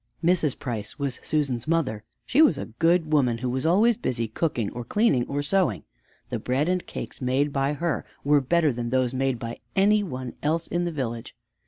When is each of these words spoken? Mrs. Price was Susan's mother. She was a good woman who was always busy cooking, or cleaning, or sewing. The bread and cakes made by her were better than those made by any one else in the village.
Mrs. 0.23 0.57
Price 0.57 0.97
was 0.97 1.19
Susan's 1.21 1.67
mother. 1.67 2.03
She 2.25 2.41
was 2.41 2.57
a 2.57 2.65
good 2.79 3.13
woman 3.13 3.37
who 3.37 3.49
was 3.51 3.67
always 3.67 3.97
busy 3.97 4.27
cooking, 4.27 4.71
or 4.73 4.83
cleaning, 4.83 5.27
or 5.27 5.43
sewing. 5.43 5.83
The 6.29 6.39
bread 6.39 6.67
and 6.67 6.83
cakes 6.87 7.21
made 7.21 7.53
by 7.53 7.73
her 7.73 8.03
were 8.23 8.41
better 8.41 8.73
than 8.73 8.89
those 8.89 9.13
made 9.13 9.37
by 9.37 9.59
any 9.75 10.01
one 10.01 10.33
else 10.41 10.65
in 10.65 10.85
the 10.85 10.91
village. 10.91 11.35